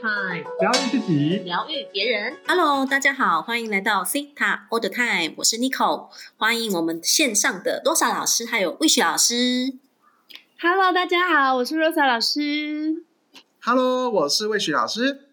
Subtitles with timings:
[0.00, 2.38] Time，疗愈自己，疗愈别人。
[2.46, 9.74] Hello，大家好，欢迎来到 Sita All the Time，我是 Nico，欢迎我们线上的多少老师还有 Wish 老师。
[10.60, 13.04] Hello，大家好，我是 Rosa 老师。
[13.60, 15.24] Hello，我是魏雪老师。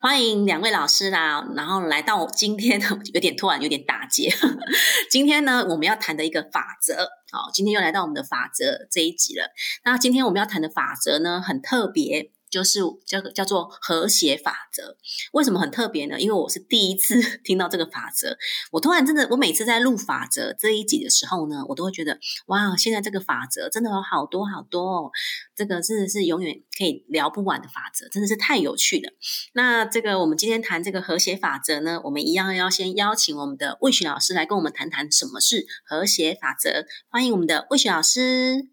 [0.00, 2.80] 欢迎两位老师啦，然后来到今天
[3.12, 4.32] 有点突然有点打结。
[5.10, 9.50] 今天呢，我们要谈的一个法则，好，今天又来到我们的法则这一集了。
[9.84, 12.30] 那今天我们要谈的法则呢，很特别。
[12.54, 14.96] 就是叫叫做和谐法则，
[15.32, 16.20] 为什么很特别呢？
[16.20, 18.38] 因为我是第一次 听到这个法则，
[18.70, 25.10] 我突然真的，我每次在录法则这一集的时候呢，我都会觉得，哇，现在这个法则真的有好多好多哦，
[25.56, 29.12] 这个真的是永远可以聊不完的法则，真的是太有趣了。
[29.52, 36.86] 那这个我们今天谈这个和谐法则呢，我们一样要先邀请我们的魏雪老师来跟我们谈谈什么是和谐法则。
[37.08, 38.68] 欢迎我们的魏雪老师。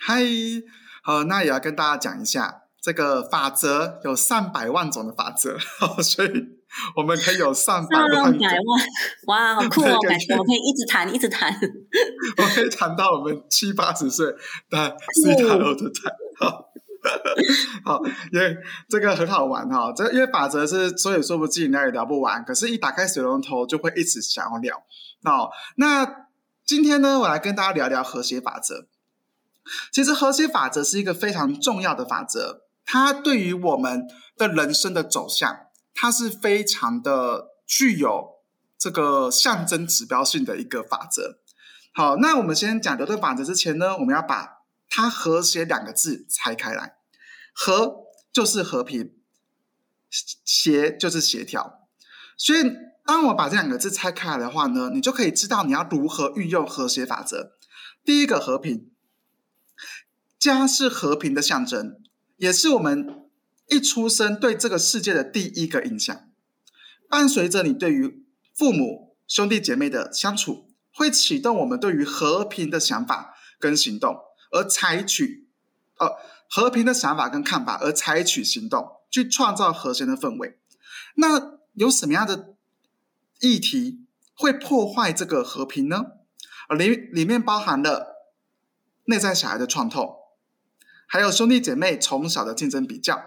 [0.00, 0.24] 嗨。
[1.08, 5.56] 好，那也要跟大家讲一下，这个法则有上百万种的法则，
[6.04, 6.30] 所以
[6.96, 8.12] 我们可以有上百万。
[8.12, 8.62] 上百万，
[9.28, 9.98] 哇，好酷哦！
[10.06, 11.50] 感觉我可以一直谈，一直谈，
[12.36, 14.26] 我可以谈到我们七八十岁
[14.68, 16.12] 的四大楼的谈。
[16.38, 16.70] 好，
[17.86, 18.54] 好，因为
[18.90, 19.90] 这个很好玩哈。
[19.96, 22.44] 这因为法则是说也说不尽，聊也聊不完。
[22.44, 24.76] 可是，一打开水龙头，就会一直想要聊。
[25.24, 26.26] 好，那
[26.66, 28.88] 今天呢，我来跟大家聊聊和谐法则。
[29.92, 38.40] 其实和谐法则是一个非常重要的法则，它对于我们的人生的走向，它是非常的具有
[38.78, 41.38] 这个象征指标性的一个法则。
[41.92, 46.94] 好，那我们先讲牛顿法则之前呢，我们要把它和谐两个字拆开来，
[47.52, 49.12] 和就是和平，
[50.10, 51.88] 协就是协调。
[52.36, 52.62] 所以，
[53.04, 57.52] 当我把这两个字拆开来的话呢，你就可以知道你要如何运用和谐法则。
[58.04, 58.92] 第一个和平。
[60.38, 62.00] 家是和平的象征，
[62.36, 63.28] 也是我们
[63.68, 66.28] 一出生对这个世界的第一个印象。
[67.08, 74.16] 伴随着你对于父母、兄弟姐妹的相处，会启动我们对于和平的想法跟行动，
[74.52, 75.48] 而采取
[75.96, 76.10] 呃
[76.48, 80.58] 和平的想法跟看法，而采取行动，去创造和谐的氛围。
[81.16, 82.54] 那有什么样的
[83.40, 86.04] 议题会破坏这个和平呢？
[86.78, 88.28] 里里面包含了
[89.06, 90.17] 内在小孩的创痛。
[91.10, 93.18] 还有兄弟姐妹从小的竞争比较，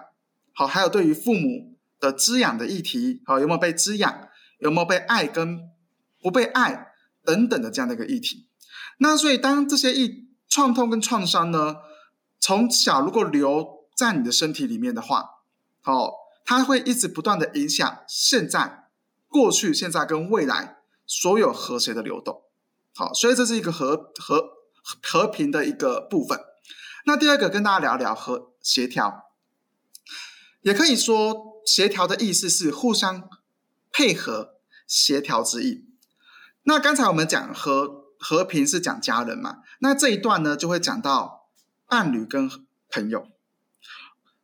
[0.53, 5.59] 好，还有对于父母的滋养的议题，好，有没有被滋养，有没有被爱跟
[6.21, 6.89] 不被爱
[7.25, 8.47] 等等的这样的一个议题。
[8.99, 11.77] 那所以当这些意创痛跟创伤呢，
[12.39, 15.25] 从小如果留在你的身体里面的话，
[15.81, 16.11] 好，
[16.45, 18.89] 它会一直不断的影响现在、
[19.27, 20.77] 过去、现在跟未来
[21.07, 22.43] 所有和谐的流动。
[22.93, 24.49] 好，所以这是一个和和
[25.01, 26.39] 和平的一个部分。
[27.05, 29.31] 那第二个跟大家聊聊和协调，
[30.61, 33.29] 也可以说协调的意思是互相
[33.91, 34.55] 配合、
[34.87, 35.85] 协调之意。
[36.63, 41.49] 那刚才我们讲和和平是讲家人嘛，那这一段呢就会讲到
[41.87, 42.49] 伴侣跟
[42.89, 43.27] 朋友，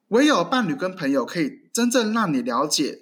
[0.08, 3.02] 唯有伴侣跟朋友可以真正让你了解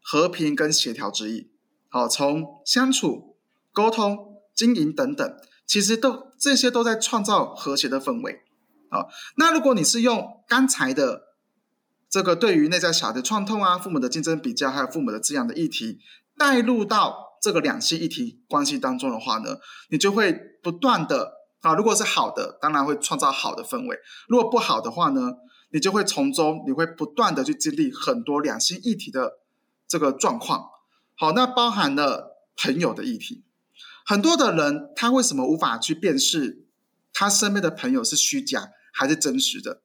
[0.00, 1.50] 和平跟协调之意。
[1.88, 3.36] 好，从相处、
[3.72, 5.36] 沟通、经营等等，
[5.66, 8.44] 其实都这些都在创造和谐的氛围。
[8.92, 9.08] 好，
[9.38, 11.22] 那如果你是用刚才的
[12.10, 15.98] 这个对于内在小孩的创痛啊、父母的竞争比较，还有父母的滋养的议题，
[16.36, 19.56] 带入到这个两性议题关系当中的话呢，
[19.88, 21.32] 你就会不断的
[21.62, 23.96] 啊，如果是好的，当然会创造好的氛围；
[24.28, 25.36] 如果不好的话呢，
[25.70, 29.38] 你就会从中你会不断的去经历很多两性议题的
[29.88, 30.66] 这个状况。
[31.16, 33.42] 好，那包含了朋友的议题，
[34.04, 36.66] 很多的人他为什么无法去辨识
[37.14, 38.68] 他身边的朋友是虚假？
[38.92, 39.82] 还是真实的，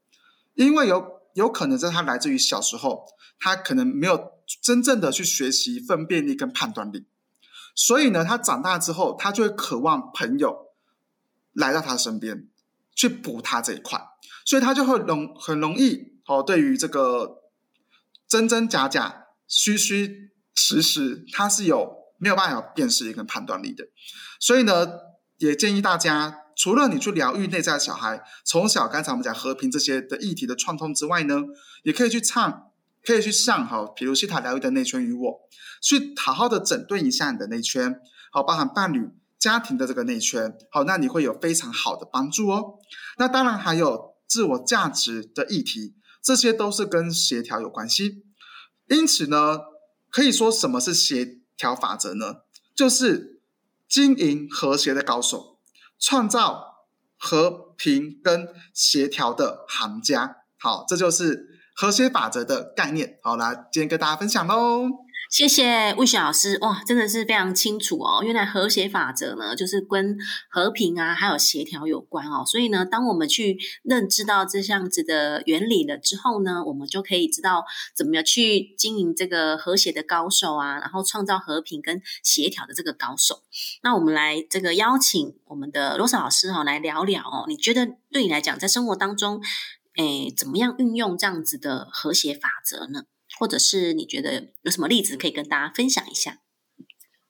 [0.54, 3.06] 因为有有可能在他来自于小时候，
[3.40, 7.08] 他可能没有真正的去学习分辨力跟判断力，
[7.74, 10.74] 所以呢，他长大之后，他就会渴望朋友
[11.54, 12.50] 来到他身边
[12.94, 14.00] 去补他这一块，
[14.46, 17.44] 所以他就会容很容易哦，对于这个
[18.28, 23.86] 真真假假、虚虚实实，他是有没有办法辨识一个判断力的，
[24.40, 24.88] 所以呢，
[25.38, 26.44] 也建议大家。
[26.58, 31.44] 除了你去疗愈内在小孩，从小刚才我们讲和平这些的议题的串通之外呢，
[31.84, 32.72] 也可以去唱，
[33.06, 35.40] 可以去上哈，比如西塔疗愈的内圈与我，
[35.82, 38.02] 去好好的整顿一下你的内圈，
[38.32, 39.08] 好，包含伴侣、
[39.38, 42.80] 家庭的这个内圈，好，那你会有非常好的帮助哦。
[43.20, 45.94] 那当然还有自我价值的议题，
[46.24, 48.24] 这些都是跟协调有关系。
[48.88, 49.60] 因此呢，
[50.10, 52.38] 可以说什么是协调法则呢？
[52.76, 53.42] 就是
[53.88, 55.57] 经营和谐的高手。
[56.00, 56.86] 创造
[57.18, 63.20] 和平跟协调的行家，好，这就是和谐法则的概念。
[63.22, 65.07] 好，来今天跟大家分享喽。
[65.30, 68.24] 谢谢魏雪老师，哇，真的是非常清楚哦。
[68.24, 70.18] 原来和谐法则呢，就是跟
[70.50, 72.46] 和平啊，还有协调有关哦。
[72.46, 77.66] 所以呢，当我们去认知到这样子的原理了之后呢，我们就可以知道
[77.96, 83.44] 怎么样去经营这个和谐的高手啊，然后创造和平跟协调的这个高手。
[83.84, 87.44] 那我们来这个邀请我们的罗莎老师哈，来聊聊哦。
[87.48, 89.42] 你觉得对你来讲，在生活当中，
[89.98, 93.04] 诶，怎么样运用这样子的和谐法则呢？
[93.40, 96.42] 或者是你觉得有什么例子可以跟大家分享一下？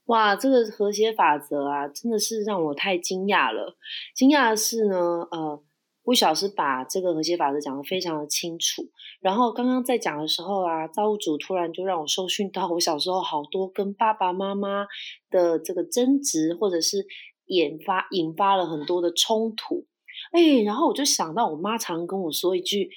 [0.06, 3.76] 哇，这个和谐法则啊，真的是让我太惊讶了。
[4.16, 4.96] 惊讶的是呢，
[5.30, 5.62] 呃，
[6.04, 8.90] 魏小师把这个和谐法则讲得非常的清楚。
[9.20, 14.86] 然后刚刚在讲的时候啊，造物主突然就让我受训到我小时候好多跟爸爸妈妈
[15.30, 17.06] 的这个争执，或者是
[17.48, 19.86] 引发引发了很多的冲突。
[20.32, 22.90] 哎，然后我就想到我妈常跟我说一句。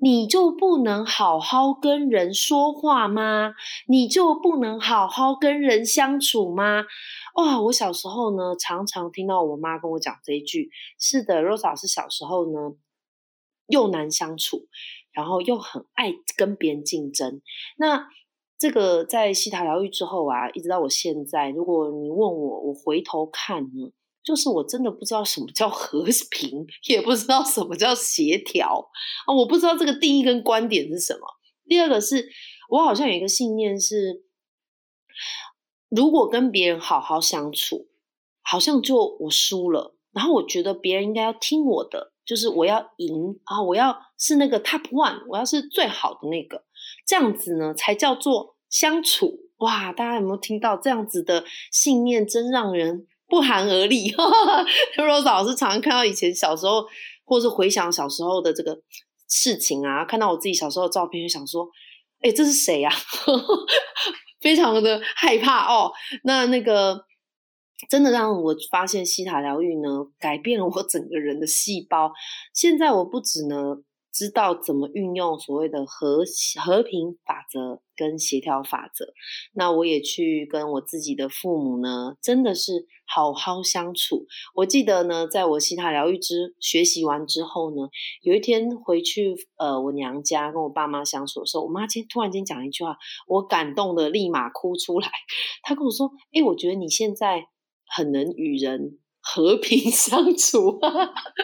[0.00, 3.54] 你就不能好好跟人说话吗？
[3.88, 6.84] 你就不能好好跟人相处吗？
[7.34, 7.60] 哇！
[7.62, 10.70] 我小时候呢，常常听到我妈跟我讲这一句。
[10.98, 12.76] 是的，Rose 老师小时候呢，
[13.66, 14.68] 又难相处，
[15.12, 17.40] 然后又很爱跟别人竞争。
[17.76, 18.08] 那
[18.56, 23.90] 这个在西塔疗愈之后啊，一直到我现在，如果你问我，我回头看呢？
[24.28, 28.90] 就是我真的不知道什么叫和平，也不知道什么叫协调
[29.26, 29.32] 啊！
[29.34, 31.20] 我不知道这个定义跟观点是什么。
[31.66, 32.28] 第二个是
[32.68, 34.22] 我好像有一个信念是，
[35.88, 37.88] 如果跟别人好好相处，
[38.42, 39.96] 好像就我输了。
[40.12, 43.62] 然后我觉得别人应该要听我的，就是我要赢啊！
[43.62, 46.64] 我要是那个 top one，我要是最好的那个，
[47.06, 49.90] 这样子呢才叫做相处哇！
[49.90, 52.26] 大家有没有听到这样子的信念？
[52.26, 53.06] 真让人。
[53.28, 54.10] 不寒而栗。
[54.96, 56.84] Rose 老师常常看到以前小时候，
[57.24, 58.80] 或是回想小时候的这个
[59.28, 61.68] 事情啊，看到我自己小时候的照片，就想说
[62.22, 62.90] ：“哎，这是谁呀？”
[64.40, 65.92] 非常的害怕哦。
[66.24, 67.04] 那那个
[67.88, 69.88] 真的让我发现西塔疗愈呢，
[70.18, 72.12] 改变了我整个人的细胞。
[72.54, 73.76] 现在我不只呢。
[74.18, 76.24] 知道怎么运用所谓的和
[76.60, 79.14] 和平法则跟协调法则，
[79.52, 84.26] 那我也去跟我自己的父母呢，真的是好好相处。
[84.56, 87.90] 我记得呢，在我西塔疗愈之学习完之后呢，
[88.22, 92.96] 有一天回去呃我娘家跟我爸妈相处的时候，我妈今突然间讲一句话，
[93.28, 95.08] 我感动的立马哭出来。
[95.62, 97.46] 她跟我说：“哎，我觉得你现在
[97.86, 98.98] 很能与人。”
[99.30, 100.80] 和平 相处，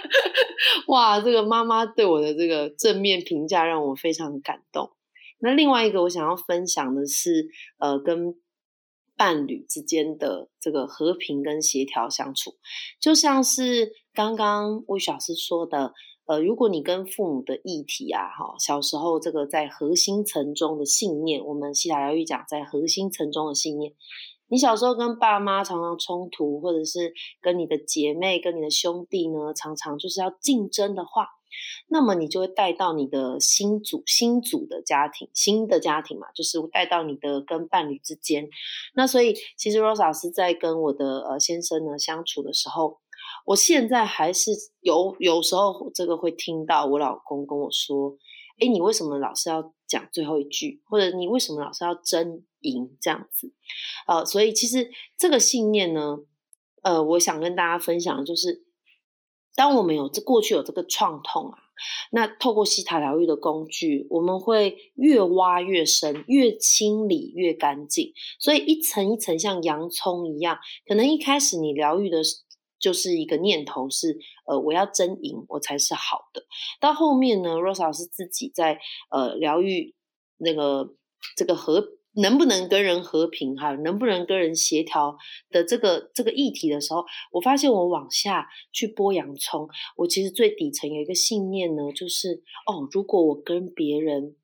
[0.88, 1.20] 哇！
[1.20, 4.90] 这个妈妈对我的这个正面评价让我非常感动。
[5.38, 8.34] 那另外一个我想要分享的是，呃，跟
[9.18, 12.54] 伴侣之间的这个和平跟协调相处，
[12.98, 15.92] 就像是刚刚魏老师说的，
[16.24, 23.92] 呃，如果你跟父母的议题啊，哈，小时候这个在核心层中的信念，我们西塔疗愈讲在核心层中的信念。
[24.54, 31.26] 你小时候跟爸妈常常冲突，或者是跟你的姐妹、跟你的兄弟呢，常常就是要竞争的话，
[31.88, 38.48] 那么你就会带到你的新组、新组的家庭、新的家庭嘛，就是带到你的跟伴侣之间。
[38.94, 43.00] 那所以，其实 Rose 老师在跟我的呃先生呢相处的时候，
[43.46, 44.52] 我现在还是
[44.82, 48.16] 有有时候这个会听到我老公跟我说
[48.58, 50.82] ：“哎，你为什么老是要讲最后一句？
[50.86, 53.52] 或者你为什么老是要争？”赢这样子，
[54.06, 56.16] 呃，所以其实这个信念呢，
[56.82, 58.64] 呃，我想跟大家分享，就是
[59.54, 61.58] 当我们有这过去有这个创痛啊，
[62.10, 70.58] 那透过西塔疗愈的工具，我们会越挖越深，越清理越干净，所以一层一层像洋葱一样，
[70.88, 72.22] 可能一开始你疗愈的
[72.84, 76.42] 就是一个念头是，呃，我要争赢，我才是好的。
[76.80, 78.78] 到后面呢，Rose 老师自己在
[79.10, 79.94] 呃疗愈
[80.36, 80.94] 那个
[81.36, 81.88] 这个和。
[82.16, 83.72] 能不能跟人和平哈？
[83.74, 85.16] 能不能跟人协调
[85.50, 94.36] 的这个这个议题的时候，我发现我往下去剥洋葱，我其实最底层有一个信念呢，就是哦，如果我跟别人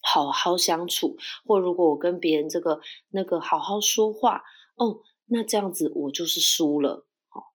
[0.00, 4.42] 好好相处，或如果我跟别人这个那个好好说话，
[4.76, 7.06] 哦，那这样子我就是输了。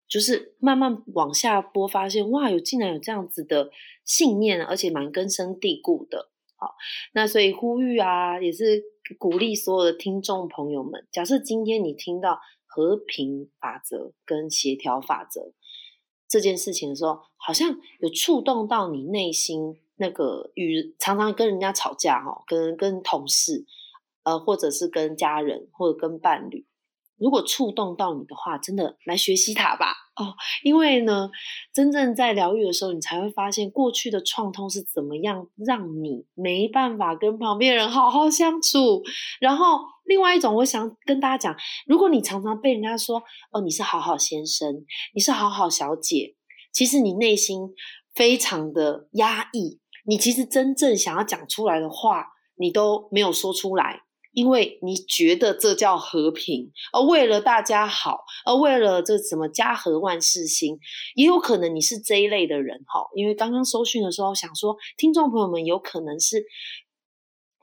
[0.09, 3.69] 就是慢慢往下播，发现哇，有竟然有这样子的
[4.03, 6.29] 信念，而且蛮根深蒂固的。
[6.57, 6.75] 好，
[7.13, 8.83] 那所以呼吁啊，也是。
[9.17, 15.51] 鼓励所有的听众朋友们，假设今天你听到和平法则跟协调法则
[16.27, 23.65] 这件事情的时候，好像有触动到你内心那个与常常跟人家吵架哈，跟跟同事，
[24.21, 26.67] 呃，或者是跟家人或者跟伴侣，
[27.19, 30.33] 如果触动到你的话，真的来学习它吧哦，
[30.63, 31.29] 因为呢，
[31.73, 39.03] 真正在疗愈的时候，你才会发现过去的创痛是怎么样让你没办法跟旁边人好好相处。
[39.39, 43.21] 然后，另外一种，我想跟大家讲，如果你常常被人家说
[43.51, 46.35] 哦，你是好好先生，你是好好小姐，
[46.73, 47.59] 其实你内心
[48.13, 54.01] 非常的压抑，你其实真正想要讲出来的话，你都没有说出来。
[54.31, 60.79] 因为你觉得这叫和平，而为了大家好，而为了这什么家和万事兴，
[61.15, 63.09] 也有可能你是这一类的人哈。
[63.15, 66.45] 因为刚刚搜讯的时候想说，听众朋友们有可能是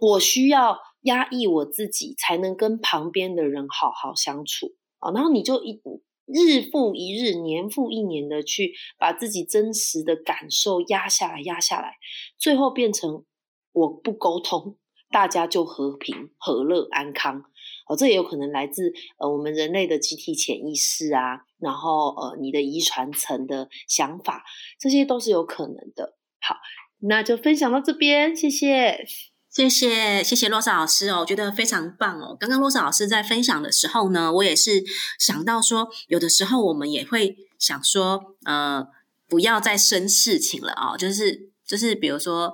[0.01, 5.13] 我需要压抑我自己，才能跟旁边的人好好相处啊。
[5.13, 5.81] 然后你就一
[6.27, 11.95] 日复一日，年复一年的去把自己真实的感受压下来，压下来，
[12.37, 13.25] 最后变成
[13.71, 14.77] 我不沟通。
[15.11, 17.45] 大家就和平、和乐、安康
[17.89, 24.45] 哦，这也有可能来自呃我们人类的集体潜意识啊，然后呃你的遗传层的想法，
[24.81, 26.17] 这些都是有可能的。
[26.41, 26.57] 好，
[26.99, 29.07] 那就分享到这边，谢谢，
[29.49, 32.37] 谢谢，谢谢罗莎老师哦，我觉得非常棒哦。
[32.39, 34.83] 刚刚罗莎老师在分享的时候呢，我也是
[35.19, 38.85] 想到说，有的时候我们也会想说，呃，
[39.29, 42.53] 不要再生事情了啊，就是就是比如说。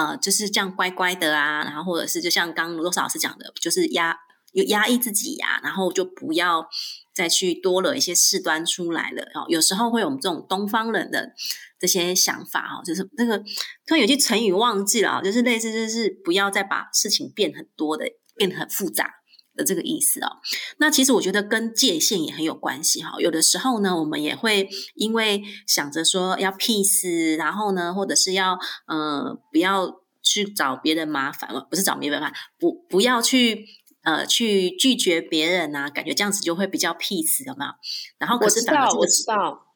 [0.00, 4.16] 呃，就是这样乖乖的啊，然后或者是就像刚罗少老师讲的，就是压
[4.52, 6.66] 有压抑自己呀，然后就不要
[7.14, 9.22] 再去多了一些事端出来了。
[9.34, 11.32] 哦，有时候会有我们这种东方人的
[11.78, 13.38] 这些想法哦，就是那个
[13.86, 19.19] 突然有些成语忘记了，就是类似就是不要再把事情变很多的，变得很复杂。
[19.60, 20.38] 的这个意思哦，
[20.78, 23.12] 那其实我觉得跟界限也很有关系哈。
[23.18, 33.66] 有的时候呢，我们也会因为想着说要 peace，然后呢，或者是要呃不要去找别人麻烦不是找别人麻烦，不不要去
[34.02, 37.70] 呃去拒绝别人啊，感觉这样子就会比较 peace 有没有？
[38.18, 39.66] 然后可是知道我知道，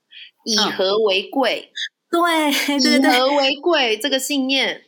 [0.45, 1.71] 以和为贵，
[2.11, 4.83] 对对对，以和为贵这个信念。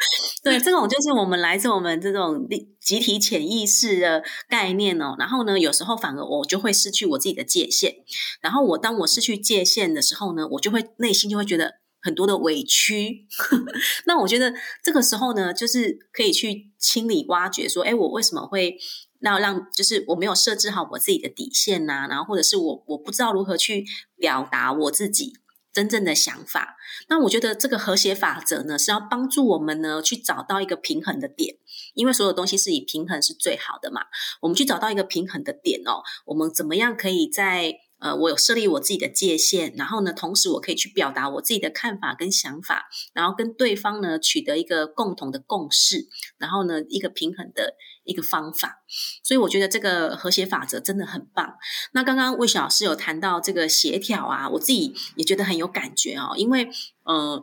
[0.42, 2.46] 对，这种就是我们来自我们这种
[2.80, 5.14] 集体潜意识的概念哦。
[5.18, 7.96] 然后呢，有时候反而我就会失去我自己的界限。
[8.40, 13.26] 然后我当我失去界限的时候呢，我就会内心就会觉得很多的委屈。
[14.06, 18.78] 那我觉得这个时候呢，就是可以去清理、挖掘，说，哎，我为什么会
[19.20, 19.66] 要让？
[19.72, 22.06] 就是我没有设置好我自己的底线呐。
[22.08, 23.84] 然后或者是我我不知道如何去
[24.16, 25.34] 表达我自己。
[25.72, 26.76] 真正的想法，
[27.08, 31.56] 那我觉得这个和谐法则呢，是要帮助我们呢去找到一个平衡的点，
[31.94, 34.02] 因为所有东西是以平衡是最好的嘛。
[34.40, 37.74] 我们去找到一个平衡的点哦，我们怎么样可以在？
[38.00, 48.82] 呃，我有设立我自己的界限，然后呢，同时我可以去表达我自己的看法跟想法，然后跟对方呢取得一个共同的共识，然后呢一个平衡的一个方法。
[49.22, 51.54] 所以我觉得这个和谐法则真的很棒。
[51.92, 56.68] 那刚刚魏雪老师有谈到这个协调啊，我自己也觉得很有感觉哦，因为
[57.04, 57.42] 呃，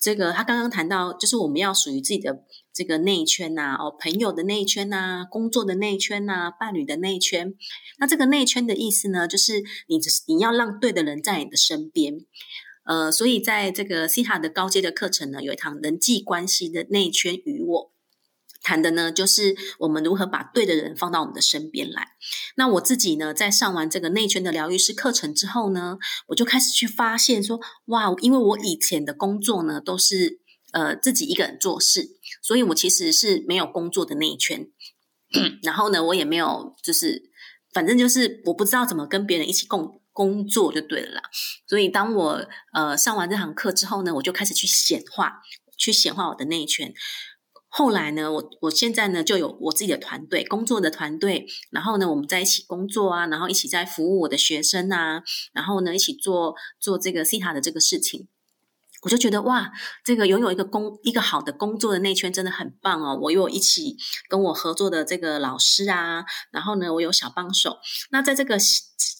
[0.00, 2.42] 这个他刚刚谈到就是我们要属于自己的。
[2.74, 7.54] 这个内圈呐，哦，朋友的内圈呐，工作的内圈呐，伴侣的内圈。
[7.98, 12.24] 那这个内圈的意思呢，就是你你要让对的人在你的身边。
[12.84, 17.92] 呃，所以在这个西塔的高阶的课程呢，有一堂人际关系的内圈与我
[18.62, 22.08] 谈的呢，就是我们如何把对的人放到我们的身边来。
[22.56, 25.98] 那我自己呢，在上完这个内圈的疗愈师课程之后呢，
[26.28, 30.40] 我就开始去发现说，哇，因为我以前的工作呢，都是。
[30.72, 34.66] 呃，自己一个人做事，所以我其实是没有工作的那一圈。
[35.62, 37.30] 然后呢，我也没有，就是
[37.72, 41.22] 反正就是我不知道怎么跟别人一起共工作就对了啦。
[41.66, 45.40] 所以当我呃上完这堂课之后呢，我就开始去显化，
[45.78, 46.92] 去显化我的内圈。
[47.68, 51.46] 后来呢，我我现在呢就有我自己的团队，工作的团队。
[51.70, 55.22] 然后呢，我们在一起工作啊，然后一起在服务我的学生啊，
[55.54, 58.28] 然后呢一起做做这个西塔的这个事情。
[59.02, 59.72] 我就觉得哇，
[60.04, 63.18] 这个拥有一个工一个好的工作的内圈真的很棒哦！
[63.20, 63.96] 我有一起
[64.28, 67.78] 跟我合作的这个老师啊，然后呢，我有小帮手。
[68.12, 68.56] 那在这个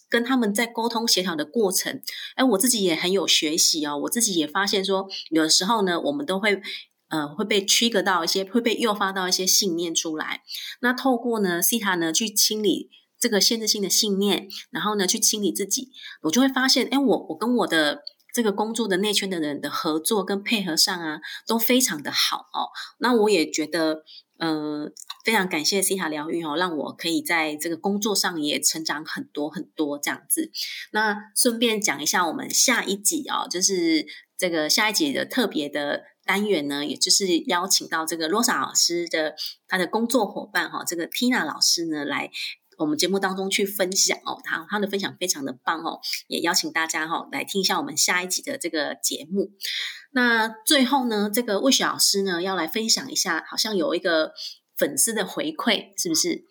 [0.09, 2.01] 跟他们在沟通协调的过程，
[2.35, 3.97] 哎，我自己也很有学习哦。
[4.03, 6.61] 我自己也发现说，有的时候呢，我们都会
[7.09, 10.43] 呃会被 trigger 到一些，会被诱发到一些信念出来。
[10.79, 15.89] 那透过呢西塔呢去清理这个限制性的信念，然后呢去清理自己，
[16.21, 18.03] 我就会发现，哎，我我跟我的。
[18.33, 22.73] 这个工作的内圈的人的合作跟配合上啊，都非常的好哦。
[22.97, 24.03] 那我也觉得，
[24.39, 24.91] 呃，
[25.23, 30.51] 非常感谢西塔疗愈哦，让我可以在这个工作上也成长很多很多这样子。
[30.91, 39.35] 那顺便讲一下，我们下一集哦，就是这个下一集的特别的单元呢，也就是邀请到这个罗莎老师的
[39.67, 42.31] 他的工作伙伴哈，这个 Tina 老师呢来。
[42.77, 49.51] 我们节目当中去分享哦，他他的分享非常的棒哦，也邀请大家哈来听一下我们下一集的这个节目。
[50.11, 54.33] 那最后呢，这个魏雪老师呢要来分享一下，好像有一个
[54.77, 56.45] 粉丝的回馈，是不是？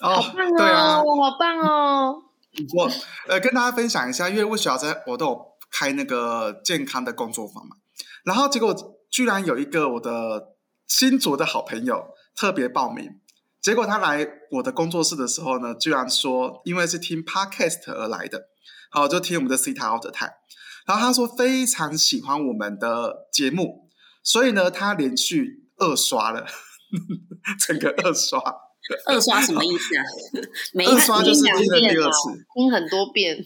[0.00, 2.22] 哦，好棒对啊，哦，好棒哦！
[2.76, 2.90] 我
[3.28, 7.76] 呃跟大家分享一下，因为魏雪老师我都有开那个健康的工作坊嘛，
[8.24, 8.74] 然后结果
[9.10, 10.54] 居然有一个我的
[10.86, 13.20] 新竹的好朋友特别报名，
[13.62, 18.48] 结果他来我的工作室的时候呢，居然说因为是听 podcast 而来的，
[18.90, 20.30] 好就听我们的 C 塔 out 的台，
[20.86, 23.88] 然后他说非常喜欢我们的节目，
[24.22, 26.44] 所以呢他连续二刷了，
[27.66, 28.42] 整个二刷。
[29.06, 30.02] 二刷什么意思啊？
[30.74, 33.36] 每二刷就是两听了第二次，听很多遍，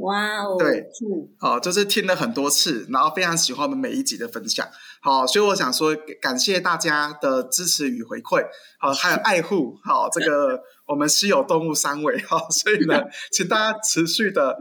[0.00, 0.80] 哇哦，对。
[0.80, 4.66] 嗯，好，就是听了很多次，然后非常喜欢我们每一集的分享。
[5.00, 8.44] 好，所以我想说，感谢大家的支持与回馈，
[8.78, 14.58] 好，还有爱护，好，这个我们稀有动物三位，好，所以呢， 请大家持续的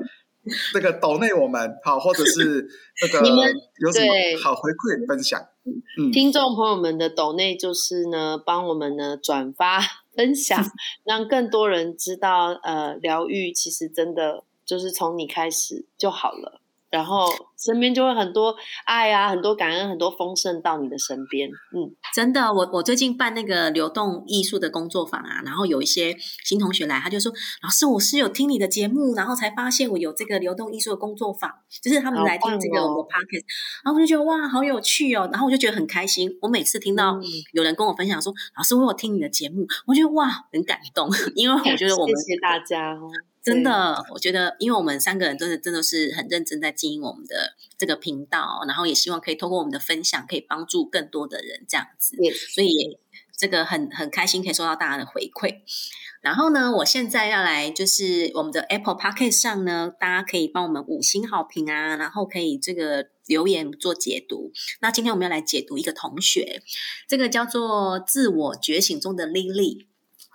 [0.74, 4.08] 这个抖内我们，好，或者是这个 你们有什么
[4.44, 5.42] 好回馈分享，
[5.98, 9.80] 嗯，听众朋友们的抖内就是呢，帮我们呢转发
[10.16, 10.64] 分享，
[11.06, 17.28] 让更多人知道，呃，疗愈其实真的就是从你开始就好了，然后
[17.58, 18.56] 身边就会很多
[18.86, 21.50] 爱啊，很多感恩，很多丰盛到你的身边。
[21.50, 27.32] 嗯，真的，我我最近办那个流动艺术的工作坊啊，然后有一些新同学来，他就说
[27.64, 31.50] ：“老师，我是有听你的节目，然后才发现我有这个流动艺术的工作坊，
[31.82, 33.46] 就是他们好来听这个我 podcast，、
[33.84, 36.30] 然后我就觉得哇，好有趣哦，然后我就觉得很开心。
[36.42, 37.24] 我每次听到嗯。
[37.54, 43.10] 有人跟我分享说：“老师，我有听你的节目”，我觉得哇，很感动， 因为我觉得我们谢谢大家哦，
[43.44, 52.16] 真的，我觉得，因为我们三个人真的真的是很认真在经营我们的这个频道，然后也希望可以通过我们的分享，可以帮助更多的人这样子，
[52.56, 53.00] 所以也
[53.38, 55.58] 这个很很开心可以收到大家的回馈。
[56.22, 64.54] 然后呢，我现在要来就是我们的 Apple Podcast 上呢，大家可以帮我们五星好评啊，然后可以这个留言做解读。
[64.80, 66.64] 那今天我们要来解读一个同学，
[67.10, 69.88] 这个叫做自我觉醒中的 Lily。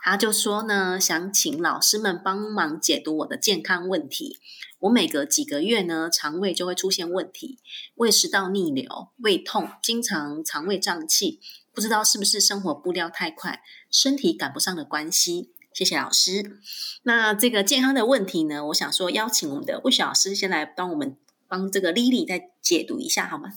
[0.09, 4.39] 他就说呢，想请老师们帮忙解读我的健康问题。
[4.79, 7.59] 我每隔几个月呢，肠胃就会出现问题，
[7.97, 11.41] 胃食道逆流、胃痛，经常肠胃胀气，
[11.75, 15.51] 不知道是不是生活步调太快，身体赶不上的关系。
[15.75, 16.59] 谢谢老师。
[17.03, 23.51] 那这个健康的问题呢，我想说邀请我们的魏雪老师先来帮我们帮这个 Lily 再解读一下好吗？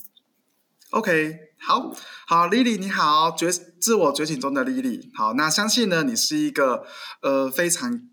[0.91, 1.95] OK，好
[2.27, 6.86] 好，Lily 你好，觉自我觉醒中的 Lily，好，那相信呢，你是一个
[7.21, 8.10] 呃非常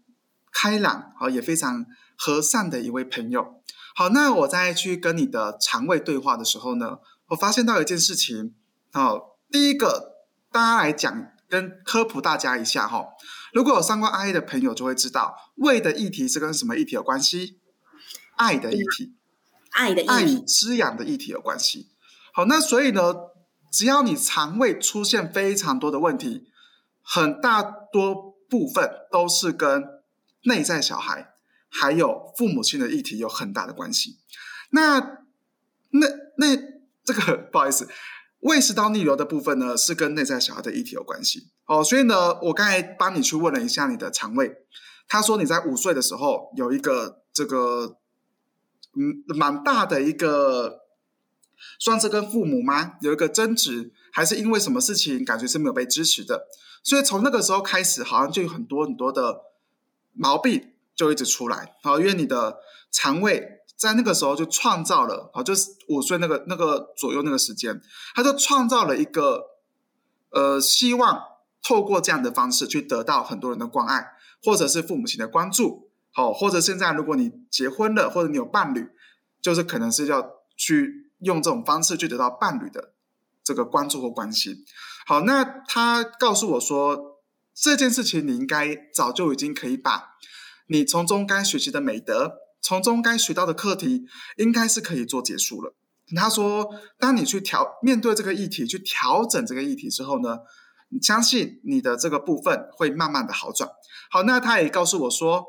[0.53, 1.85] 开朗，好也非常
[2.17, 3.61] 和善的一位朋友。
[3.97, 6.99] 好，那我在去跟你的肠胃对话的时候呢，
[7.31, 8.55] 我发现到一件事情，
[8.93, 13.07] 好，第一个大家来讲跟科普大家一下哈，
[13.53, 17.59] 如果有上过爱的朋友就会知道，胃的议题是跟什么议题有关系？
[18.37, 19.17] 爱的议题。
[19.71, 21.89] 爱的意爱与，滋养的议题有关系。
[22.39, 23.13] 好，那所以呢，
[23.73, 26.47] 只要你肠胃出现非常多的问题，
[27.03, 28.15] 很大多
[28.49, 29.83] 部分都是跟
[30.45, 31.35] 内在小孩
[31.69, 34.21] 还有父母亲的议题有很大的关系。
[34.71, 35.01] 那
[35.91, 36.57] 那那
[37.03, 37.89] 这个不好意思，
[38.39, 41.49] 胃食道逆流的部分呢，是跟内在小孩的议题有关系。
[41.67, 44.59] 哦，所以呢，我刚才帮你去问了一下你的肠胃，
[45.09, 47.97] 他说你在五岁的时候有一个这个
[48.95, 50.83] 嗯蛮大的一个，
[51.79, 56.47] 算是跟父母吗有一个争执，还是因为什么事情感觉是没有被支持的？
[56.83, 59.43] 所以从那个时候开始，好像就有很多很多的
[60.13, 61.75] 毛病就一直出来。
[61.83, 62.59] 好，因为你的
[62.91, 67.81] 肠胃在那个时候就创造了，好，就是五岁那个那个左右那个时间，
[68.15, 69.45] 他就创造了一个
[70.31, 71.23] 呃，希望
[71.63, 78.89] 透过这样的方式去得到很多人的关爱，或者是父母亲的关注，好，或者现在如果你结婚了，或者你有伴侣，
[79.41, 82.95] 就是可能是要去用这种方式去得到伴侣的
[83.45, 84.65] 这个关注或关心。
[85.07, 87.23] 好，那他告诉我说，
[87.55, 90.17] 这件事情你应该早就已经可以把
[90.69, 94.05] 你从中该学习的美德，从中该学到的课题，
[94.37, 95.75] 应该是可以做结束了。
[96.17, 100.39] 他说，当你去调面对这个议题，去调整这个议题之后呢，
[101.03, 103.69] 相信你的这个部分会慢慢的好转。
[104.11, 105.45] 好，那他也告诉我说，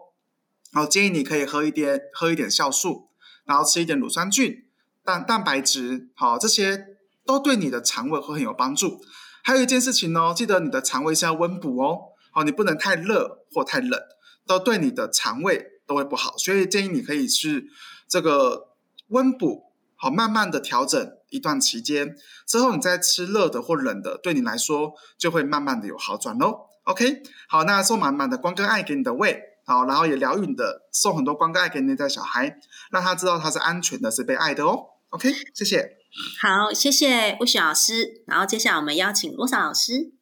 [0.73, 3.09] 好，建议你可以喝一点喝一点酵素，
[3.45, 4.68] 然后吃一点乳酸菌、
[5.09, 6.85] 蛋蛋白质，好，这些
[7.25, 9.01] 都对你的肠胃会很有帮助。
[9.43, 11.97] 还有一件事情哦，记得你的肠胃是要温补哦，
[12.31, 13.99] 好，你不能太热或太冷，
[14.45, 16.37] 都对你的肠胃都会不好。
[16.37, 17.71] 所以建议你可以去
[18.07, 18.75] 这个
[19.07, 19.63] 温补，
[19.95, 26.67] 好，慢慢的调整一段期间之后，你再吃热的或冷的，对你来说就会慢慢的有好转喽。
[26.83, 32.59] OK，好，那送满满的光跟爱给你的胃，好，然后也疗愈你的，送很多光跟爱给你的小孩，
[32.91, 34.85] 让他知道他是安全的，是被爱的哦。
[35.11, 35.97] OK，谢谢。
[36.39, 38.23] 好，谢谢魏雪老师。
[38.27, 40.13] 然后接下来我们邀请罗莎老师。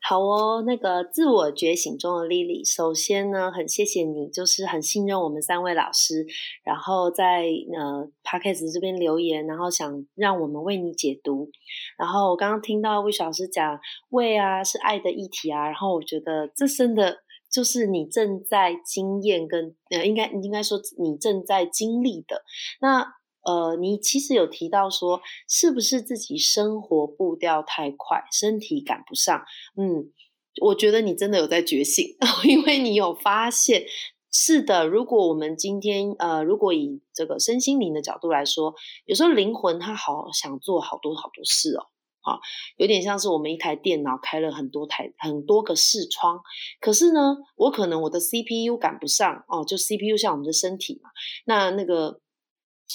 [0.00, 6.24] 好哦，那个自我觉醒中的莉莉，首先呢，很谢谢你，就是很信任我们三位老师，
[6.64, 11.50] 然后在呃 p d c a s t 这边留言，然后想让我们为你解读。
[11.98, 17.18] 然后我刚刚听到魏老师讲胃啊是爱的议题啊，然后我觉得这真的
[17.50, 22.44] 就是你正在经验跟呃，应该应该说你正在经历的
[22.80, 23.14] 那。
[23.44, 29.42] 呃，你其实有提到说，是不是自己生活步调太快，身体赶不上？
[29.76, 30.12] 嗯，
[30.60, 32.06] 我觉得你真的有在觉醒，
[32.44, 33.84] 因为你有发现，
[34.30, 34.86] 是的。
[34.86, 38.74] 如果我们今天呃，如果以这个身心灵的角度来说，
[39.06, 41.86] 有时候灵魂它好想做好多好多事哦，
[42.20, 42.38] 啊，
[42.76, 46.40] 有点像是我们一台电脑开了很多台很多个视窗，
[46.80, 51.10] 可是呢，我可能我的 CPU 赶不上哦，就 CPU 像我们的身体嘛，
[51.44, 52.20] 那那个。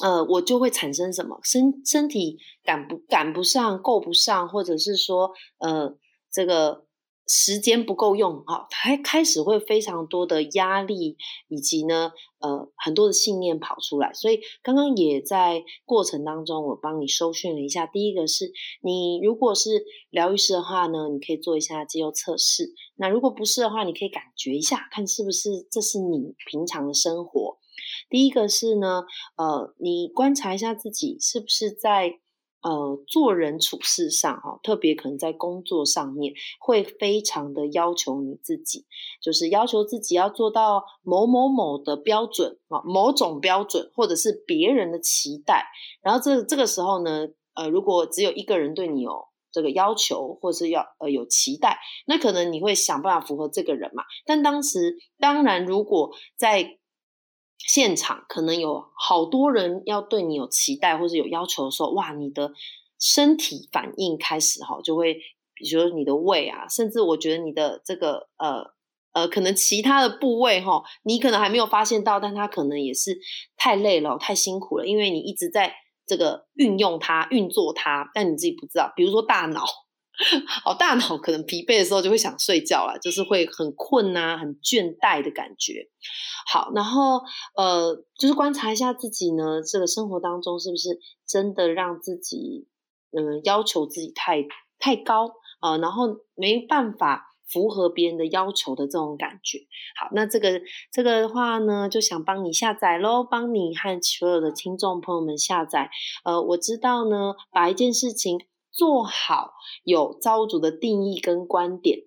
[0.01, 5.97] 呃，我就会产生什么身身体赶不赶不上、够不上，或者是说，呃，
[6.31, 6.85] 这个
[7.27, 11.17] 时间不够用，哈，还开始会非常多的压力，
[11.49, 14.13] 以及呢，呃，很多的信念跑出来。
[14.13, 17.87] 所以刚刚也在过程当中，我帮你收讯了一下。
[17.87, 22.71] 第一个是你如果是疗愈师的话呢，你可以做一下肌肉测试。
[22.95, 27.57] 那如果不是的话，你可以感觉一下，看是不是这是你平常的生活。
[28.09, 29.03] 第一个是呢，
[29.35, 32.19] 呃，你观察一下自己是不是在
[32.61, 38.85] 呃做人处事上哈，特别可能在工作上面会非常的要求你自己，
[39.21, 45.67] 就是要求自己要做到某某某的标准啊，某种标准或者是别人的期待。
[46.01, 54.03] 然后这这个时候呢，呃，如果只有一个人对你有这个要求，或是要呃有期待，那可能你会想办法符合这个人嘛。
[54.25, 56.79] 但当时当然，如果在
[57.57, 62.51] 现场可能有好多人要对你有期待或者有要求的时候，哇，你的
[62.99, 65.15] 身体反应开始哈，就会
[65.53, 68.73] 比如说你的胃啊，甚至我觉得你的这个呃
[69.13, 73.17] 呃，可能其他的部位哈，你可能还没有发现到，但它可能也是
[73.55, 75.73] 太累了，太辛苦了，因为你一直在
[76.05, 79.65] 这个运用它、运作它，但你自己不知道，比如说大脑。
[80.65, 85.87] 哦，大脑可能疲惫的时候就会想睡觉了，就是会很困呐，很倦怠的感觉。
[86.51, 87.21] 好，然后
[87.55, 92.67] 呃，就是观察一下自己呢，这个生活当中是不是真的让自己
[93.11, 94.43] 嗯要求自己太
[94.79, 99.59] 太高啊，然后没办法符合别人的要求的这种感觉。
[99.99, 100.59] 好，那这个
[100.91, 105.91] 这个的话呢，就想帮你下载喽，帮你和所有的听众朋友们下载。
[106.23, 108.39] 呃，我知道呢，把一件事情。
[108.77, 111.97] 做好有造物主的定义跟观点，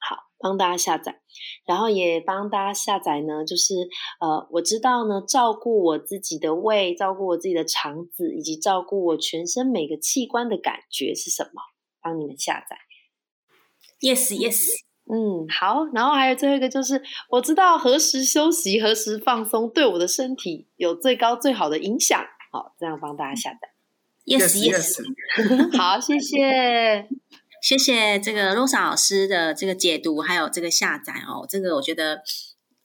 [0.00, 1.20] 好帮大家下载，
[1.66, 3.74] 然后也帮大家下载呢，就是
[4.18, 11.60] 呃，我知道呢，照顾我自己的胃，照顾我自己的肠子，以及照顾我全身每个器官的感觉是什么？
[12.00, 12.78] 帮你们下载。
[14.00, 14.58] Yes, yes。
[15.06, 15.84] 嗯，好。
[15.92, 22.18] 然后还有最后一个就是，我知道何时休息，何时放松，对我的身体有最高最好的影响。
[22.50, 23.73] 好，这样帮大家下载。
[24.26, 25.02] Yes, yes。
[25.76, 27.08] 好，谢谢，
[27.60, 31.46] 谢谢这个 Rosa 老师的这个解读，还有这个下载哦。
[31.46, 32.22] 这个我觉得，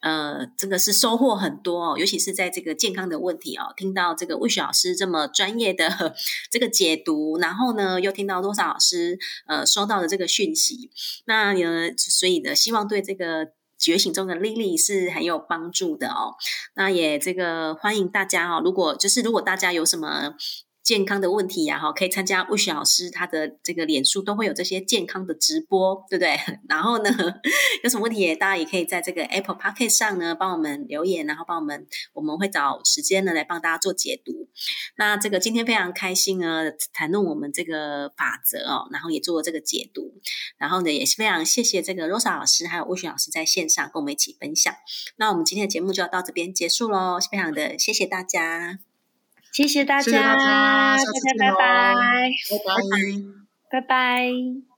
[0.02, 3.74] 呃，这个是收获很多哦，尤其是在这个健康的问题哦。
[3.78, 6.14] 听到这个魏雪老师这么专业的
[6.52, 10.92] 这个解读，然后呢，又听到 Rosa 老师呃收到的这个讯息，
[11.24, 16.36] 那呢，所以呢，希望对这个觉醒中的 Lily 是很有帮助的哦。
[16.76, 20.36] 那也这个欢迎大家哦，如果就是如果大家有什么。
[20.84, 26.40] 健康的问题呀，哈，可以参加魏雪老师他的这个脸书都会有这些健康的直播，对不对？
[26.68, 27.10] 然后呢，
[27.84, 34.50] 有什么问题，大家也可以在这个 Apple p o c k e t 上呢帮我们留言，然后帮我们，我们会找时间呢来帮大家做解读。
[34.98, 40.14] 那这个今天非常开心呢，谈论我们这个法则哦，然后也做了这个解读，
[40.58, 44.74] 然后呢也是非常谢谢这个 Rosa 老师还有魏雪老师在线上跟我们一起分享。
[45.18, 48.89] 那我们今天的节目就要到这边结束喽，非常的谢谢大家。
[49.52, 51.96] 谢谢大家，谢谢大家，大家拜拜，
[52.50, 54.69] 拜拜，拜拜。